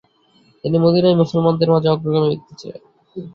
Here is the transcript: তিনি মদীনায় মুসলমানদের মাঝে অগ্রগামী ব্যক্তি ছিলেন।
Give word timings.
তিনি 0.63 0.77
মদীনায় 0.77 1.19
মুসলমানদের 1.21 1.69
মাঝে 1.73 1.87
অগ্রগামী 1.89 2.27
ব্যক্তি 2.31 2.53
ছিলেন। 2.61 2.81